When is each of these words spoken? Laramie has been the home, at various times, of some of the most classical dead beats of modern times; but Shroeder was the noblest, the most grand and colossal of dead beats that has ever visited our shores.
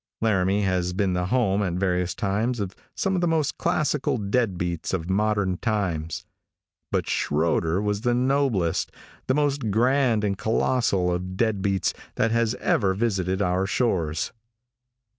Laramie 0.19 0.63
has 0.63 0.93
been 0.93 1.13
the 1.13 1.27
home, 1.27 1.61
at 1.61 1.73
various 1.73 2.15
times, 2.15 2.59
of 2.59 2.75
some 2.95 3.13
of 3.13 3.21
the 3.21 3.27
most 3.27 3.59
classical 3.59 4.17
dead 4.17 4.57
beats 4.57 4.95
of 4.95 5.11
modern 5.11 5.57
times; 5.57 6.25
but 6.91 7.05
Shroeder 7.05 7.79
was 7.83 8.01
the 8.01 8.15
noblest, 8.15 8.91
the 9.27 9.35
most 9.35 9.69
grand 9.69 10.23
and 10.23 10.35
colossal 10.35 11.13
of 11.13 11.37
dead 11.37 11.61
beats 11.61 11.93
that 12.15 12.31
has 12.31 12.55
ever 12.55 12.95
visited 12.95 13.43
our 13.43 13.67
shores. 13.67 14.31